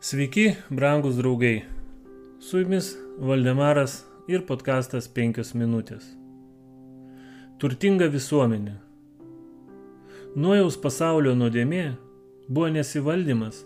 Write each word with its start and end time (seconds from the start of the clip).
Sveiki, 0.00 0.54
brangus 0.70 1.16
draugai. 1.16 1.62
Su 2.38 2.58
jumis 2.58 2.96
Valdemaras 3.18 4.04
ir 4.28 4.42
podkastas 4.44 5.06
5 5.08 5.54
minutės. 5.56 6.04
Turtinga 7.56 8.10
visuomenė. 8.12 8.74
Nuojaus 10.36 10.76
pasaulio 10.76 11.32
nuodėmė 11.34 11.94
buvo 12.48 12.68
nesivaldymas, 12.74 13.62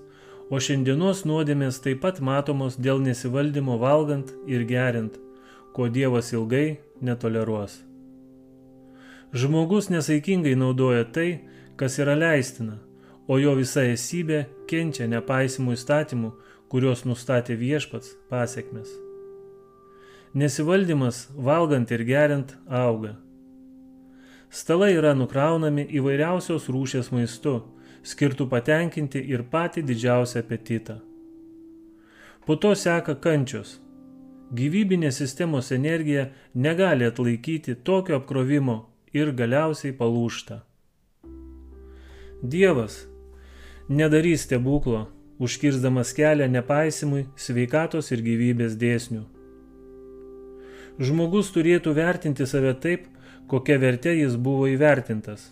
o 0.51 0.61
šiandienos 0.63 1.25
nuodėmės 1.27 1.81
taip 1.83 1.99
pat 2.05 2.21
matomos 2.23 2.77
dėl 2.79 3.03
nesivaldymo 3.03 3.81
valgant 3.83 4.31
ir 4.47 4.63
geriant, 4.71 5.19
ko 5.75 5.89
Dievas 5.91 6.31
ilgai 6.31 6.79
netoleruos. 7.03 7.81
Žmogus 9.35 9.91
nesaikingai 9.91 10.55
naudoja 10.55 11.11
tai, 11.11 11.41
kas 11.75 11.99
yra 11.99 12.15
leistina 12.15 12.79
o 13.31 13.39
jo 13.39 13.55
visa 13.55 13.85
esybė 13.87 14.41
kenčia 14.71 15.07
nepaisimų 15.11 15.77
įstatymų, 15.77 16.33
kuriuos 16.71 17.05
nustatė 17.07 17.55
viešpats 17.59 18.17
pasiekmes. 18.31 18.91
Nesivaldymas 20.35 21.29
valgant 21.35 21.91
ir 21.95 22.03
geriant 22.07 22.55
auga. 22.67 23.17
Stalai 24.51 24.97
yra 24.97 25.13
nukraunami 25.15 25.85
įvairiausios 25.99 26.67
rūšės 26.75 27.13
maistu, 27.15 27.61
skirtų 28.03 28.49
patenkinti 28.51 29.23
ir 29.31 29.45
patį 29.53 29.85
didžiausią 29.87 30.43
apetitą. 30.43 30.99
Po 32.47 32.57
to 32.59 32.75
seka 32.75 33.15
kančios. 33.15 33.77
Gyvybinės 34.51 35.21
sistemos 35.23 35.71
energija 35.71 36.33
negali 36.55 37.07
atlaikyti 37.07 37.77
tokio 37.87 38.19
apkrovimo 38.19 38.81
ir 39.15 39.31
galiausiai 39.39 39.95
palūšta. 39.95 40.59
Dievas 42.43 43.05
nedarys 43.91 44.47
stebuklo, 44.47 45.09
užkirsdamas 45.39 46.15
kelią 46.15 46.47
nepaisimui 46.49 47.25
sveikatos 47.37 48.13
ir 48.15 48.23
gyvybės 48.23 48.77
dėsnių. 48.79 49.25
Žmogus 51.01 51.51
turėtų 51.51 51.97
vertinti 51.97 52.47
save 52.47 52.77
taip, 52.79 53.09
kokia 53.51 53.81
vertė 53.83 54.15
jis 54.15 54.37
buvo 54.37 54.69
įvertintas. 54.71 55.49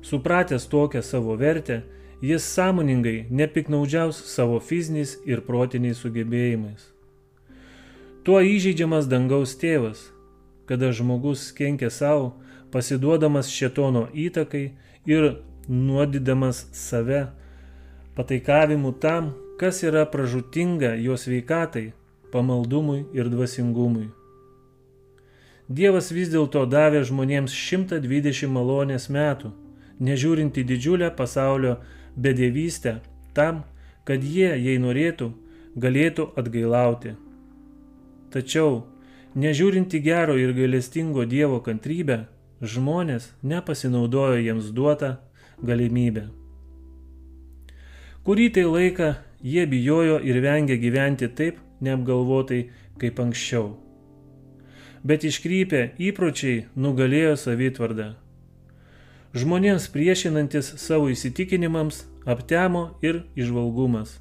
Supratęs 0.00 0.68
tokią 0.72 1.02
savo 1.02 1.36
vertę, 1.36 1.82
jis 2.22 2.46
sąmoningai 2.54 3.26
nepiknaudžiaus 3.30 4.22
savo 4.32 4.60
fiziniais 4.60 5.18
ir 5.26 5.42
protiniais 5.44 6.00
sugebėjimais. 6.00 6.86
Tuo 8.24 8.40
įžeidžiamas 8.40 9.08
dangaus 9.10 9.52
tėvas, 9.58 10.00
kada 10.64 10.94
žmogus 10.96 11.50
kenkia 11.52 11.90
savo, 11.90 12.38
pasiduodamas 12.72 13.52
šetono 13.52 14.06
įtakai 14.14 14.64
ir 15.08 15.28
nuodydamas 15.68 16.66
save 16.72 17.26
pataikavimu 18.16 18.92
tam, 18.92 19.34
kas 19.58 19.82
yra 19.82 20.04
pražutinga 20.06 20.94
jo 20.94 21.16
sveikatai, 21.16 21.92
pamaldumui 22.32 23.04
ir 23.14 23.28
dvasingumui. 23.28 24.08
Dievas 25.68 26.08
vis 26.10 26.30
dėlto 26.32 26.64
davė 26.66 27.02
žmonėms 27.04 27.52
120 27.52 28.48
malonės 28.48 29.08
metų, 29.12 29.52
nežiūrint 30.00 30.56
į 30.56 30.64
didžiulę 30.70 31.10
pasaulio 31.16 31.76
bedėvystę, 32.16 32.98
tam, 33.36 33.62
kad 34.08 34.24
jie, 34.24 34.48
jei 34.56 34.80
norėtų, 34.80 35.30
galėtų 35.76 36.30
atgailauti. 36.40 37.14
Tačiau, 38.32 38.86
nežiūrint 39.36 39.94
į 39.94 40.02
gero 40.08 40.34
ir 40.40 40.56
gailestingo 40.56 41.28
Dievo 41.28 41.60
kantrybę, 41.60 42.24
žmonės 42.62 43.30
nepasinaudojo 43.42 44.40
jiems 44.42 44.72
duotą 44.74 45.18
galimybę. 45.62 46.28
Kurį 48.26 48.48
tai 48.54 48.64
laiką 48.68 49.14
jie 49.42 49.64
bijojo 49.66 50.18
ir 50.20 50.40
vengė 50.44 50.76
gyventi 50.82 51.28
taip 51.28 51.60
neapgalvotai 51.80 52.62
kaip 53.00 53.20
anksčiau. 53.22 53.76
Bet 55.06 55.24
iškrypę 55.24 55.94
įpročiai 56.02 56.66
nugalėjo 56.76 57.36
savitvardą. 57.38 58.08
Žmonėms 59.38 59.86
priešinantis 59.94 60.74
savo 60.82 61.08
įsitikinimams 61.12 62.02
aptemo 62.26 62.98
ir 63.04 63.22
išvalgumas, 63.38 64.18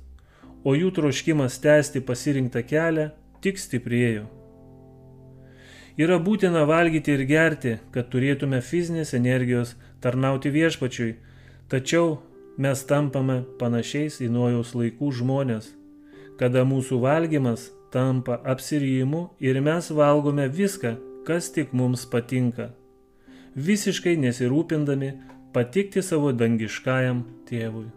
o 0.64 0.76
jų 0.78 0.94
troškimas 0.94 1.60
tęsti 1.64 2.04
pasirinktą 2.06 2.64
kelią 2.68 3.10
tik 3.42 3.58
stiprėjo. 3.58 4.37
Yra 5.98 6.20
būtina 6.22 6.62
valgyti 6.70 7.16
ir 7.16 7.24
gerti, 7.26 7.78
kad 7.90 8.12
turėtume 8.14 8.60
fizinės 8.62 9.16
energijos 9.18 9.74
tarnauti 10.02 10.52
viešpačiui, 10.54 11.16
tačiau 11.74 12.20
mes 12.62 12.84
tampame 12.86 13.40
panašiais 13.58 14.20
į 14.22 14.30
nuojaus 14.34 14.76
laikų 14.78 15.10
žmonės, 15.22 15.72
kada 16.38 16.62
mūsų 16.70 17.02
valgymas 17.02 17.72
tampa 17.90 18.38
apsirijimu 18.46 19.24
ir 19.42 19.58
mes 19.66 19.90
valgome 19.90 20.46
viską, 20.54 20.94
kas 21.26 21.50
tik 21.56 21.74
mums 21.74 22.06
patinka, 22.06 22.70
visiškai 23.58 24.14
nesirūpindami 24.22 25.12
patikti 25.54 26.06
savo 26.06 26.30
dangiškajam 26.32 27.26
tėvui. 27.50 27.88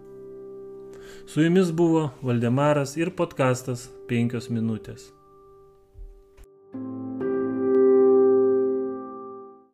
Su 1.29 1.45
jumis 1.45 1.69
buvo 1.71 2.09
Valdemaras 2.25 2.97
ir 2.97 3.13
podkastas 3.13 3.91
5 4.09 4.49
minutės. 4.51 5.11